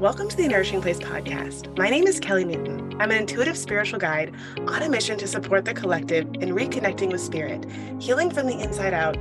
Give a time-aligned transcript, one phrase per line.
[0.00, 1.78] Welcome to the Nourishing Place podcast.
[1.78, 3.00] My name is Kelly Newton.
[3.00, 4.34] I'm an intuitive spiritual guide
[4.66, 7.64] on a mission to support the collective in reconnecting with spirit,
[8.00, 9.16] healing from the inside out,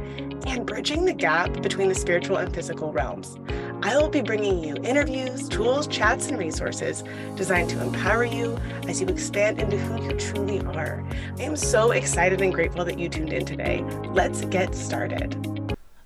[0.47, 3.37] and bridging the gap between the spiritual and physical realms.
[3.83, 7.03] I will be bringing you interviews, tools, chats, and resources
[7.35, 11.05] designed to empower you as you expand into who you truly are.
[11.37, 13.85] I am so excited and grateful that you tuned in today.
[14.11, 15.52] Let's get started.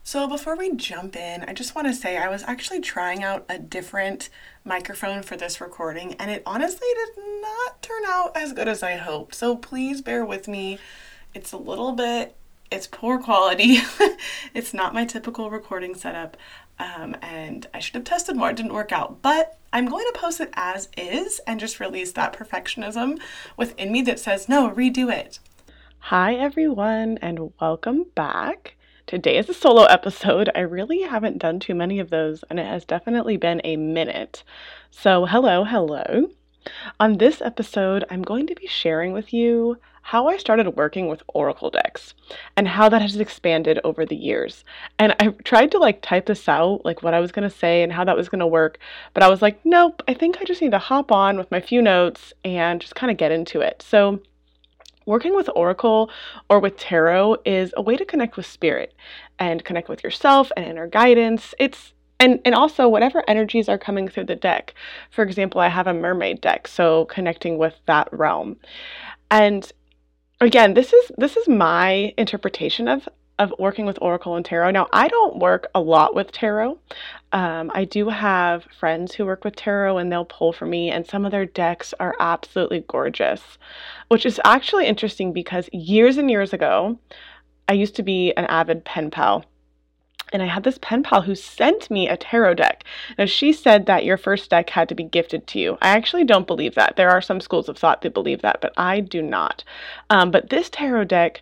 [0.08, 3.44] So, before we jump in, I just want to say I was actually trying out
[3.50, 4.30] a different
[4.64, 8.96] microphone for this recording, and it honestly did not turn out as good as I
[8.96, 9.36] hoped.
[9.36, 10.80] So, please bear with me.
[11.34, 12.38] It's a little bit,
[12.72, 13.80] it's poor quality.
[14.54, 16.38] it's not my typical recording setup,
[16.80, 18.52] um, and I should have tested more.
[18.52, 22.14] It didn't work out, but I'm going to post it as is and just release
[22.14, 23.20] that perfectionism
[23.58, 25.40] within me that says, no, redo it.
[26.00, 28.77] Hi, everyone, and welcome back.
[29.08, 30.50] Today is a solo episode.
[30.54, 34.44] I really haven't done too many of those, and it has definitely been a minute.
[34.92, 36.28] So, hello, hello.
[37.00, 41.24] On this episode, I'm going to be sharing with you how I started working with
[41.30, 42.16] Oracle decks
[42.58, 44.66] and how that has expanded over the years.
[45.00, 47.84] And I tried to like type this out, like what I was going to say
[47.84, 48.78] and how that was going to work,
[49.14, 51.62] but I was like, nope, I think I just need to hop on with my
[51.62, 53.82] few notes and just kind of get into it.
[53.82, 54.20] So,
[55.08, 56.12] Working with Oracle
[56.50, 58.94] or with Tarot is a way to connect with spirit
[59.40, 61.56] and connect with yourself and inner guidance.
[61.58, 64.74] It's and and also whatever energies are coming through the deck.
[65.10, 68.58] For example, I have a mermaid deck, so connecting with that realm.
[69.32, 69.72] And
[70.42, 73.08] again, this is this is my interpretation of
[73.40, 74.72] of working with Oracle and Tarot.
[74.72, 76.80] Now, I don't work a lot with Tarot.
[77.32, 81.06] Um, I do have friends who work with Tarot and they'll pull for me, and
[81.06, 83.58] some of their decks are absolutely gorgeous,
[84.08, 86.98] which is actually interesting because years and years ago,
[87.68, 89.46] I used to be an avid pen pal.
[90.34, 92.84] And I had this pen pal who sent me a tarot deck.
[93.18, 95.78] Now, she said that your first deck had to be gifted to you.
[95.82, 96.98] I actually don't believe that.
[96.98, 99.64] There are some schools of thought that believe that, but I do not.
[100.10, 101.42] Um, but this tarot deck,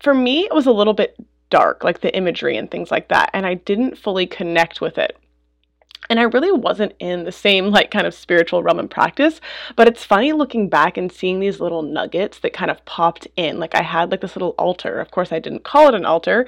[0.00, 1.16] for me, it was a little bit
[1.50, 5.16] dark, like the imagery and things like that, and I didn't fully connect with it.
[6.10, 9.40] And I really wasn't in the same like kind of spiritual realm and practice,
[9.76, 13.58] but it's funny looking back and seeing these little nuggets that kind of popped in.
[13.58, 15.00] Like I had like this little altar.
[15.00, 16.46] Of course, I didn't call it an altar.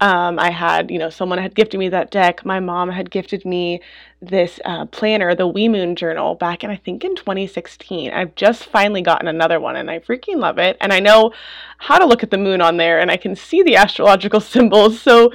[0.00, 2.44] Um, I had, you know, someone had gifted me that deck.
[2.44, 3.80] My mom had gifted me
[4.20, 8.12] this uh, planner, the We'Moon Journal, back in I think in 2016.
[8.12, 10.76] I've just finally gotten another one, and I freaking love it.
[10.80, 11.32] And I know
[11.78, 15.00] how to look at the moon on there, and I can see the astrological symbols.
[15.00, 15.32] So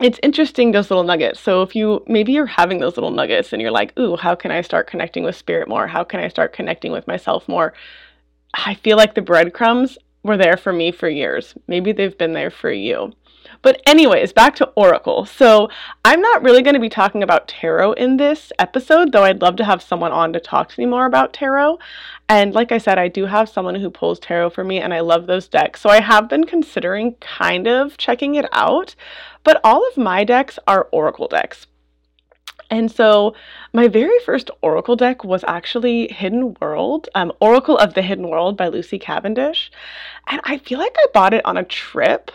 [0.00, 1.40] it's interesting those little nuggets.
[1.40, 4.50] So if you maybe you're having those little nuggets and you're like, "Ooh, how can
[4.50, 5.86] I start connecting with spirit more?
[5.86, 7.72] How can I start connecting with myself more?"
[8.54, 11.54] I feel like the breadcrumbs were there for me for years.
[11.66, 13.12] Maybe they've been there for you.
[13.62, 15.26] But, anyways, back to Oracle.
[15.26, 15.68] So,
[16.04, 19.56] I'm not really going to be talking about tarot in this episode, though I'd love
[19.56, 21.78] to have someone on to talk to me more about tarot.
[22.28, 25.00] And, like I said, I do have someone who pulls tarot for me, and I
[25.00, 25.80] love those decks.
[25.80, 28.94] So, I have been considering kind of checking it out.
[29.44, 31.66] But all of my decks are Oracle decks.
[32.70, 33.34] And so
[33.72, 38.56] my very first Oracle deck was actually Hidden World, um, Oracle of the Hidden World
[38.56, 39.70] by Lucy Cavendish.
[40.26, 42.30] And I feel like I bought it on a trip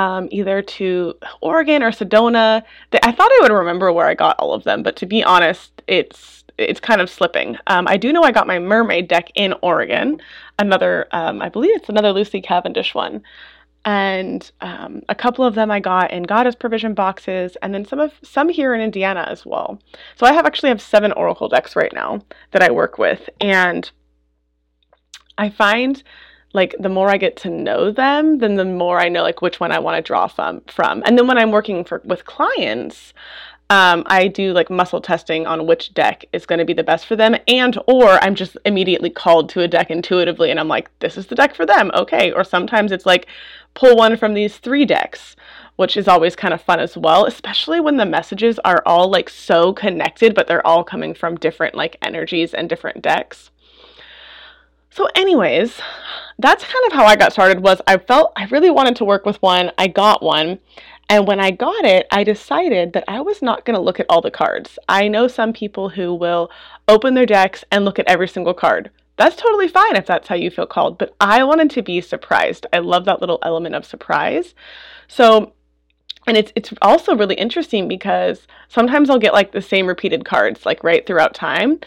[0.00, 2.62] um, either to Oregon or Sedona.
[3.02, 5.82] I thought I would remember where I got all of them, but to be honest,
[5.86, 7.56] it's it's kind of slipping.
[7.66, 10.20] Um, I do know I got my mermaid deck in Oregon,
[10.58, 13.22] another um, I believe it's another Lucy Cavendish one,
[13.84, 18.00] and um, a couple of them I got in Goddess Provision boxes, and then some
[18.00, 19.78] of some here in Indiana as well.
[20.16, 22.22] So I have actually have seven Oracle decks right now
[22.52, 23.90] that I work with, and
[25.36, 26.02] I find
[26.52, 29.60] like the more I get to know them, then the more I know like which
[29.60, 31.02] one I want to draw from from.
[31.06, 33.14] And then when I'm working for with clients,
[33.70, 37.06] um, I do like muscle testing on which deck is going to be the best
[37.06, 40.90] for them, and or I'm just immediately called to a deck intuitively, and I'm like,
[40.98, 42.32] this is the deck for them, okay.
[42.32, 43.28] Or sometimes it's like,
[43.74, 45.36] pull one from these three decks,
[45.76, 49.30] which is always kind of fun as well, especially when the messages are all like
[49.30, 53.52] so connected, but they're all coming from different like energies and different decks.
[54.90, 55.80] So, anyways,
[56.38, 57.60] that's kind of how I got started.
[57.60, 59.70] Was I felt I really wanted to work with one.
[59.78, 60.58] I got one.
[61.08, 64.06] And when I got it, I decided that I was not going to look at
[64.08, 64.78] all the cards.
[64.88, 66.50] I know some people who will
[66.86, 68.90] open their decks and look at every single card.
[69.16, 72.64] That's totally fine if that's how you feel called, but I wanted to be surprised.
[72.72, 74.54] I love that little element of surprise.
[75.08, 75.52] So,
[76.26, 80.64] and it's it's also really interesting because sometimes I'll get like the same repeated cards
[80.64, 81.80] like right throughout time.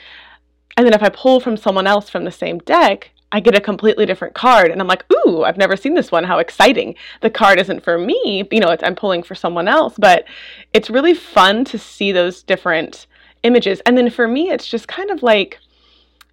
[0.77, 3.61] And then if I pull from someone else from the same deck, I get a
[3.61, 6.23] completely different card and I'm like, ooh, I've never seen this one.
[6.23, 6.93] How exciting.
[7.21, 10.25] The card isn't for me, you know, I'm pulling for someone else, but
[10.71, 13.07] it's really fun to see those different
[13.41, 13.81] images.
[13.87, 15.57] And then for me, it's just kind of like,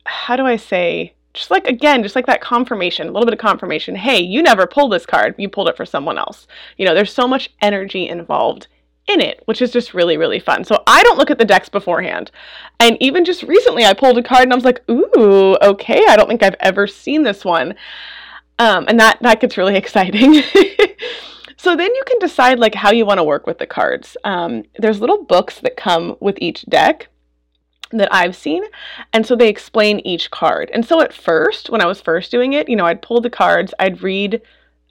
[0.05, 3.41] how do I say, just like again, just like that confirmation, a little bit of
[3.41, 3.95] confirmation.
[3.95, 5.35] Hey, you never pulled this card.
[5.39, 6.47] You pulled it for someone else.
[6.77, 8.67] You know, there's so much energy involved
[9.11, 10.65] in it, which is just really, really fun.
[10.65, 12.31] So I don't look at the decks beforehand.
[12.79, 16.17] And even just recently, I pulled a card and I was like, ooh, okay, I
[16.17, 17.75] don't think I've ever seen this one.
[18.59, 20.43] Um, and that, that gets really exciting.
[21.57, 24.17] so then you can decide like how you want to work with the cards.
[24.25, 27.09] Um, there's little books that come with each deck
[27.93, 28.63] that I've seen.
[29.13, 30.71] And so they explain each card.
[30.73, 33.31] And so at first, when I was first doing it, you know, I'd pull the
[33.31, 34.43] cards, I'd read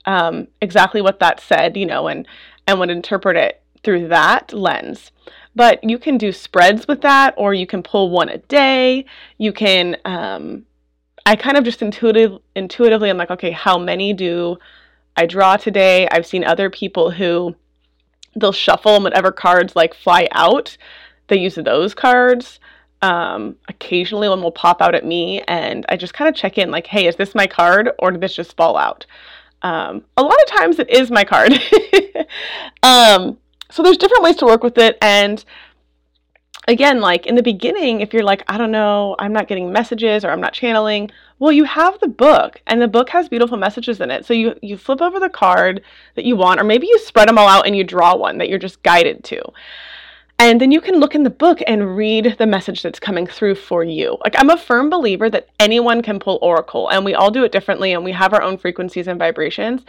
[0.04, 2.26] um, exactly what that said, you know, and
[2.66, 5.10] and would interpret it through that lens.
[5.54, 9.04] But you can do spreads with that, or you can pull one a day.
[9.38, 10.64] You can, um,
[11.26, 14.58] I kind of just intuitive, intuitively, I'm like, okay, how many do
[15.16, 16.08] I draw today?
[16.08, 17.56] I've seen other people who
[18.36, 20.76] they'll shuffle and whatever cards like fly out,
[21.28, 22.60] they use those cards.
[23.02, 26.70] Um, occasionally one will pop out at me and I just kind of check in
[26.70, 29.06] like, hey, is this my card or did this just fall out?
[29.62, 31.52] Um, a lot of times it is my card.
[32.82, 33.38] um,
[33.70, 35.44] so there's different ways to work with it and
[36.68, 40.24] again like in the beginning if you're like i don't know i'm not getting messages
[40.24, 44.00] or i'm not channeling well you have the book and the book has beautiful messages
[44.00, 44.24] in it.
[44.24, 45.82] So you you flip over the card
[46.14, 48.48] that you want or maybe you spread them all out and you draw one that
[48.48, 49.42] you're just guided to.
[50.38, 53.56] And then you can look in the book and read the message that's coming through
[53.56, 54.16] for you.
[54.24, 57.52] Like, I'm a firm believer that anyone can pull Oracle, and we all do it
[57.52, 59.82] differently, and we have our own frequencies and vibrations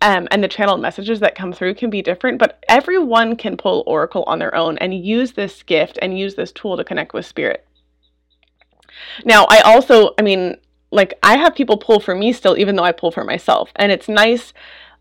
[0.00, 3.84] um, and the channeled messages that come through can be different, but everyone can pull
[3.86, 7.26] Oracle on their own and use this gift and use this tool to connect with
[7.26, 7.66] spirit.
[9.24, 10.56] Now, I also, I mean,
[10.90, 13.70] like, I have people pull for me still, even though I pull for myself.
[13.76, 14.52] And it's nice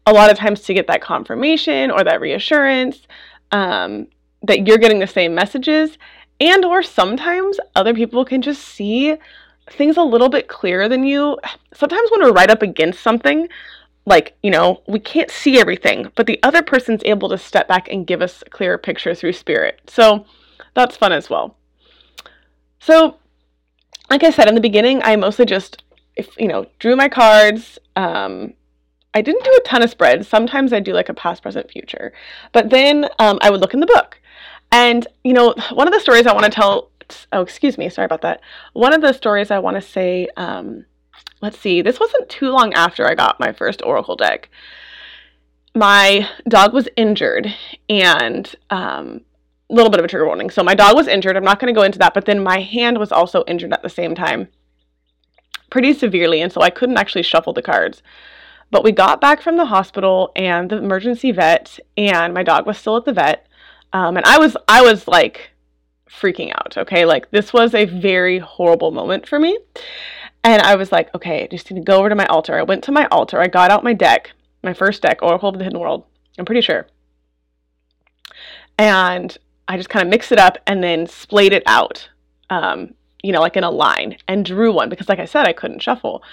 [0.05, 3.07] a lot of times to get that confirmation or that reassurance
[3.51, 4.07] um,
[4.43, 5.97] that you're getting the same messages.
[6.41, 9.15] And, or sometimes other people can just see
[9.71, 11.37] things a little bit clearer than you.
[11.73, 13.47] Sometimes when we're right up against something,
[14.05, 17.87] like, you know, we can't see everything, but the other person's able to step back
[17.89, 19.81] and give us a clearer picture through spirit.
[19.87, 20.25] So
[20.73, 21.55] that's fun as well.
[22.79, 23.17] So,
[24.09, 25.83] like I said in the beginning, I mostly just,
[26.15, 27.77] if you know, drew my cards.
[27.95, 28.53] Um,
[29.13, 30.27] I didn't do a ton of spreads.
[30.27, 32.13] Sometimes I do like a past, present, future.
[32.51, 34.19] But then um, I would look in the book.
[34.71, 36.91] And, you know, one of the stories I want to tell,
[37.31, 38.41] oh, excuse me, sorry about that.
[38.73, 40.85] One of the stories I want to say um,
[41.41, 44.49] let's see, this wasn't too long after I got my first Oracle deck.
[45.75, 47.53] My dog was injured,
[47.87, 49.21] and um,
[49.69, 50.49] a little bit of a trigger warning.
[50.49, 51.37] So, my dog was injured.
[51.37, 53.83] I'm not going to go into that, but then my hand was also injured at
[53.83, 54.47] the same time,
[55.69, 58.01] pretty severely, and so I couldn't actually shuffle the cards.
[58.71, 62.77] But we got back from the hospital and the emergency vet, and my dog was
[62.77, 63.47] still at the vet.
[63.93, 65.51] Um, and I was, I was like
[66.09, 66.77] freaking out.
[66.77, 69.57] Okay, like this was a very horrible moment for me.
[70.43, 72.57] And I was like, okay, just need to go over to my altar.
[72.57, 73.41] I went to my altar.
[73.41, 74.31] I got out my deck,
[74.63, 76.05] my first deck, Oracle of the Hidden World.
[76.37, 76.87] I'm pretty sure.
[78.77, 79.37] And
[79.67, 82.09] I just kind of mixed it up and then splayed it out,
[82.49, 85.53] um, you know, like in a line and drew one because, like I said, I
[85.53, 86.23] couldn't shuffle.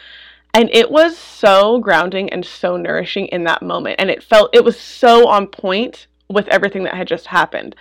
[0.54, 3.96] And it was so grounding and so nourishing in that moment.
[3.98, 7.74] And it felt, it was so on point with everything that had just happened.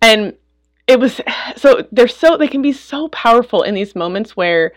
[0.00, 0.34] And
[0.86, 1.20] it was,
[1.56, 4.72] so they're so, they can be so powerful in these moments where,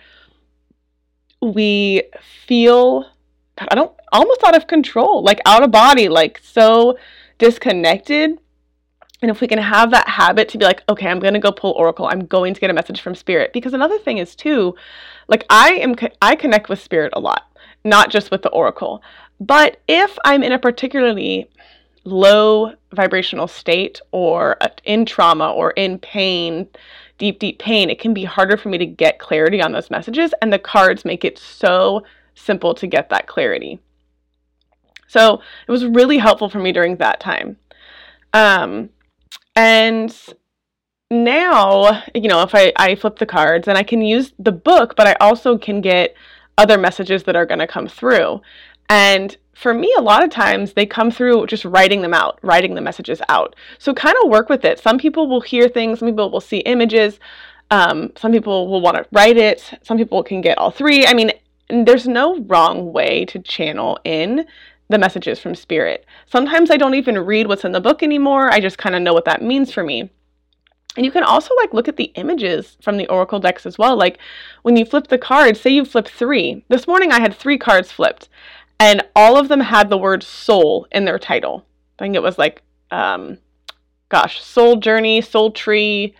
[1.41, 2.03] we
[2.45, 3.05] feel
[3.57, 6.97] I don't almost out of control, like out of body, like so
[7.37, 8.39] disconnected.
[9.21, 11.51] And if we can have that habit to be like, okay, I'm going to go
[11.51, 12.07] pull oracle.
[12.07, 14.75] I'm going to get a message from spirit because another thing is too,
[15.27, 17.43] like I am I connect with spirit a lot,
[17.83, 19.03] not just with the oracle.
[19.39, 21.49] But if I'm in a particularly
[22.03, 26.67] low vibrational state or in trauma or in pain,
[27.17, 30.33] deep, deep pain, it can be harder for me to get clarity on those messages.
[30.41, 32.03] And the cards make it so
[32.35, 33.79] simple to get that clarity.
[35.07, 37.57] So it was really helpful for me during that time.
[38.33, 38.89] Um,
[39.55, 40.15] and
[41.09, 44.95] now, you know, if I, I flip the cards and I can use the book,
[44.95, 46.15] but I also can get
[46.57, 48.41] other messages that are going to come through.
[48.91, 52.75] And for me, a lot of times they come through just writing them out, writing
[52.75, 53.55] the messages out.
[53.79, 54.79] So kind of work with it.
[54.79, 57.17] Some people will hear things, some people will see images,
[57.69, 61.07] um, some people will want to write it, some people can get all three.
[61.07, 61.31] I mean,
[61.69, 64.45] there's no wrong way to channel in
[64.89, 66.05] the messages from spirit.
[66.25, 68.51] Sometimes I don't even read what's in the book anymore.
[68.51, 70.09] I just kind of know what that means for me.
[70.97, 73.95] And you can also like look at the images from the oracle decks as well.
[73.95, 74.17] Like
[74.63, 76.65] when you flip the cards, say you flip 3.
[76.67, 78.27] This morning I had 3 cards flipped
[78.81, 81.65] and all of them had the word soul in their title.
[81.97, 83.37] I think it was like, um,
[84.09, 86.15] gosh, soul journey, soul tree,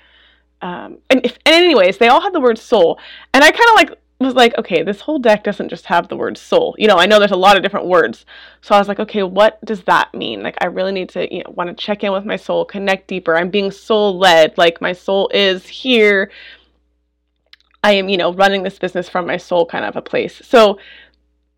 [0.62, 3.00] um, and, if, and anyways, they all had the word soul,
[3.34, 6.16] and I kind of like was like, okay, this whole deck doesn't just have the
[6.16, 6.76] word soul.
[6.78, 8.26] You know, I know there's a lot of different words.
[8.62, 10.44] So I was like, okay, what does that mean?
[10.44, 13.08] Like, I really need to, you know, want to check in with my soul, connect
[13.08, 13.36] deeper.
[13.36, 14.58] I'm being soul led.
[14.58, 16.32] Like, my soul is here.
[17.84, 20.40] I am, you know, running this business from my soul kind of a place.
[20.46, 20.78] So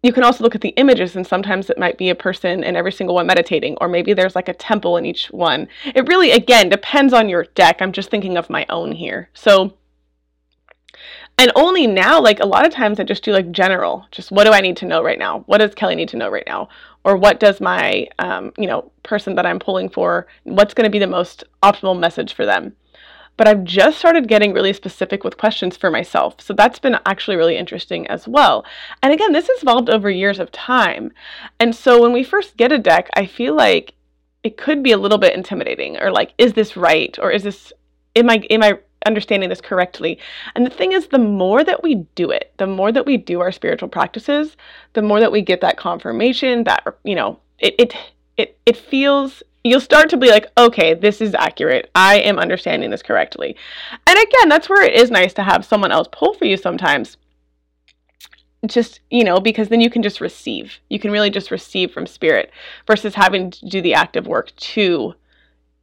[0.03, 2.75] you can also look at the images, and sometimes it might be a person in
[2.75, 5.67] every single one meditating, or maybe there's like a temple in each one.
[5.95, 7.81] It really, again, depends on your deck.
[7.81, 9.29] I'm just thinking of my own here.
[9.33, 9.75] So,
[11.37, 14.43] and only now, like a lot of times I just do like general, just what
[14.43, 15.39] do I need to know right now?
[15.47, 16.67] What does Kelly need to know right now?
[17.05, 20.91] Or what does my, um, you know, person that I'm pulling for, what's going to
[20.91, 22.75] be the most optimal message for them?
[23.35, 26.39] But I've just started getting really specific with questions for myself.
[26.39, 28.65] So that's been actually really interesting as well.
[29.01, 31.11] And again, this has evolved over years of time.
[31.59, 33.95] And so when we first get a deck, I feel like
[34.43, 37.17] it could be a little bit intimidating or like, is this right?
[37.19, 37.73] Or is this,
[38.15, 40.19] am I, am I understanding this correctly.
[40.55, 43.41] And the thing is, the more that we do it, the more that we do
[43.41, 44.55] our spiritual practices,
[44.93, 47.93] the more that we get that confirmation that, you know, it, it,
[48.37, 51.89] it, it feels, you'll start to be like, okay, this is accurate.
[51.95, 53.55] I am understanding this correctly.
[54.05, 57.17] And again, that's where it is nice to have someone else pull for you sometimes.
[58.65, 60.79] Just, you know, because then you can just receive.
[60.89, 62.51] You can really just receive from spirit
[62.87, 65.15] versus having to do the active work to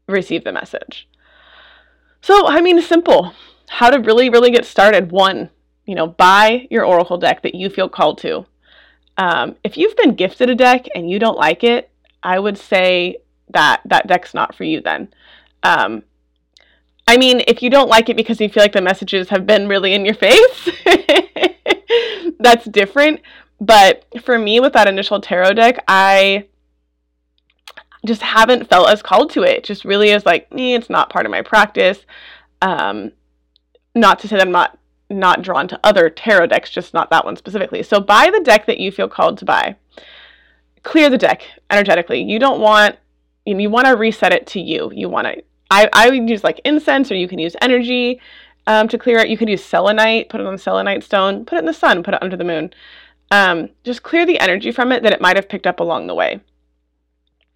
[0.07, 1.09] receive the message.
[2.23, 3.33] So, I mean, simple.
[3.69, 5.13] How to really, really get started.
[5.13, 5.51] One,
[5.87, 8.47] you know, buy your Oracle deck that you feel called to.
[9.17, 11.91] Um, if you've been gifted a deck and you don't like it,
[12.23, 13.19] I would say
[13.53, 15.09] that that deck's not for you then.
[15.63, 16.03] Um,
[17.07, 19.69] I mean, if you don't like it because you feel like the messages have been
[19.69, 20.69] really in your face,
[22.39, 23.21] that's different.
[23.61, 26.47] But for me, with that initial tarot deck, I
[28.07, 29.59] just haven't felt as called to it.
[29.59, 32.07] it just really is like, eh, it's not part of my practice.
[32.63, 33.13] Um,
[33.95, 34.79] not to say that I'm not
[35.13, 37.83] not drawn to other tarot decks, just not that one specifically.
[37.83, 39.75] So buy the deck that you feel called to buy.
[40.85, 42.23] Clear the deck energetically.
[42.23, 42.97] You don't want
[43.45, 44.91] you, want to reset it to you.
[44.95, 48.21] You want to I, I would use like incense or you can use energy
[48.67, 49.29] um, to clear it.
[49.29, 52.15] You could use selenite, put it on selenite stone, put it in the sun, put
[52.15, 52.73] it under the moon.
[53.31, 56.15] Um, just clear the energy from it that it might have picked up along the
[56.15, 56.41] way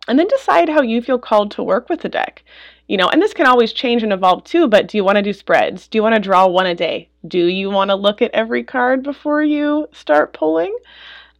[0.06, 2.44] and then decide how you feel called to work with the deck.
[2.86, 5.22] You know, and this can always change and evolve too, but do you want to
[5.22, 5.88] do spreads?
[5.88, 7.08] Do you want to draw one a day?
[7.26, 10.76] Do you want to look at every card before you start pulling?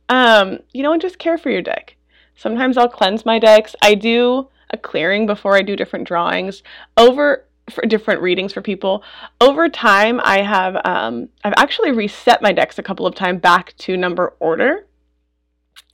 [0.09, 1.97] Um, you know, and just care for your deck.
[2.37, 3.75] Sometimes I'll cleanse my decks.
[3.83, 6.63] I do a clearing before I do different drawings.
[6.97, 9.03] Over for different readings for people.
[9.41, 13.75] Over time, I have um, I've actually reset my decks a couple of times back
[13.79, 14.87] to number order.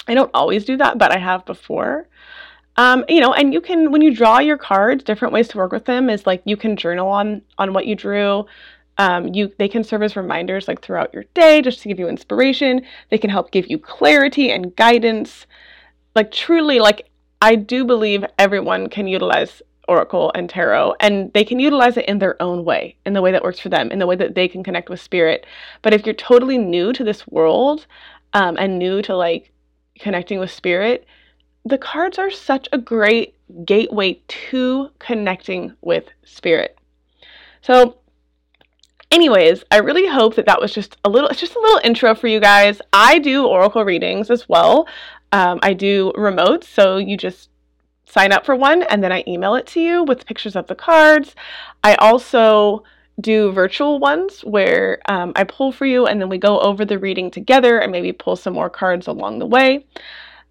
[0.08, 2.08] I don't always do that, but I have before.
[2.76, 5.72] Um, you know, and you can when you draw your cards, different ways to work
[5.72, 8.46] with them is like you can journal on on what you drew.
[8.98, 12.08] Um, you they can serve as reminders like throughout your day just to give you
[12.08, 12.82] inspiration.
[13.10, 15.46] They can help give you clarity and guidance.
[16.14, 17.08] Like truly, like
[17.40, 22.20] I do believe everyone can utilize oracle and tarot and they can utilize it in
[22.20, 24.46] their own way in the way that works for them in the way that they
[24.46, 25.44] can connect with spirit
[25.82, 27.88] but if you're totally new to this world
[28.32, 29.50] um, and new to like
[29.98, 31.04] connecting with spirit
[31.64, 36.78] the cards are such a great gateway to connecting with spirit.
[37.62, 37.98] So,
[39.10, 42.14] anyways, I really hope that that was just a little, it's just a little intro
[42.14, 42.80] for you guys.
[42.92, 44.86] I do oracle readings as well.
[45.32, 47.50] Um, I do remotes, so you just
[48.06, 50.74] sign up for one and then I email it to you with pictures of the
[50.74, 51.34] cards.
[51.84, 52.82] I also
[53.20, 56.98] do virtual ones where um, I pull for you and then we go over the
[56.98, 59.86] reading together and maybe pull some more cards along the way.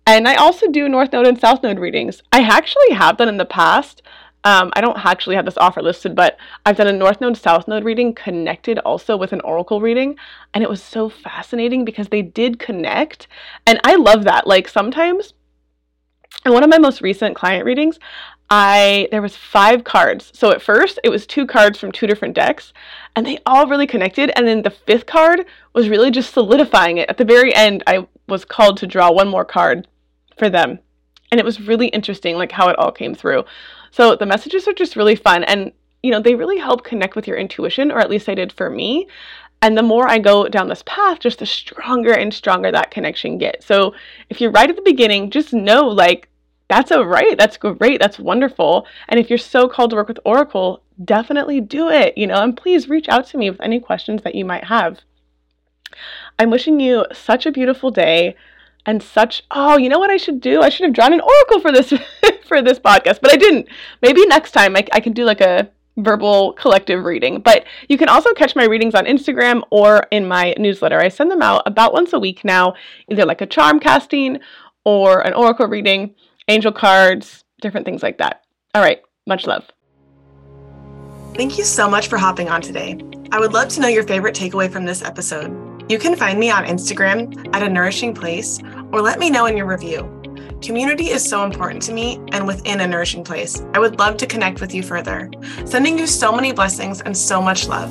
[0.05, 2.21] And I also do North Node and South Node readings.
[2.31, 4.01] I actually have done in the past.
[4.43, 7.67] Um, I don't actually have this offer listed, but I've done a North Node, South
[7.67, 10.15] Node reading connected also with an Oracle reading.
[10.53, 13.27] And it was so fascinating because they did connect.
[13.67, 14.47] And I love that.
[14.47, 15.33] Like sometimes,
[16.45, 17.99] in one of my most recent client readings,
[18.49, 20.31] I there was five cards.
[20.33, 22.73] So at first it was two cards from two different decks
[23.15, 27.09] and they all really connected and then the fifth card was really just solidifying it.
[27.09, 29.87] At the very end I was called to draw one more card
[30.37, 30.79] for them.
[31.31, 33.45] And it was really interesting, like how it all came through.
[33.91, 35.43] So the messages are just really fun.
[35.43, 35.71] And,
[36.03, 38.69] you know, they really help connect with your intuition, or at least they did for
[38.69, 39.07] me.
[39.61, 43.37] And the more I go down this path, just the stronger and stronger that connection
[43.37, 43.65] gets.
[43.65, 43.93] So
[44.29, 46.29] if you're right at the beginning, just know like
[46.69, 47.37] that's a right.
[47.37, 47.99] That's great.
[47.99, 48.85] That's wonderful.
[49.09, 52.55] And if you're so called to work with Oracle, definitely do it, you know, and
[52.55, 54.99] please reach out to me with any questions that you might have.
[56.37, 58.35] I'm wishing you such a beautiful day
[58.85, 61.59] and such oh you know what i should do i should have drawn an oracle
[61.59, 61.89] for this
[62.43, 63.67] for this podcast but i didn't
[64.01, 65.69] maybe next time I, I can do like a
[66.03, 67.41] verbal collective reading.
[67.41, 70.99] But you can also catch my readings on Instagram or in my newsletter.
[70.99, 72.73] I send them out about once a week now,
[73.09, 74.39] either like a charm casting
[74.85, 76.15] or an oracle reading,
[76.47, 78.43] angel cards, different things like that.
[78.73, 79.69] All right, much love.
[81.35, 82.97] Thank you so much for hopping on today.
[83.31, 85.68] I would love to know your favorite takeaway from this episode.
[85.89, 88.59] You can find me on Instagram at a nourishing place
[88.91, 90.03] or let me know in your review.
[90.61, 93.63] Community is so important to me and within a nourishing place.
[93.73, 95.31] I would love to connect with you further.
[95.65, 97.89] Sending you so many blessings and so much love.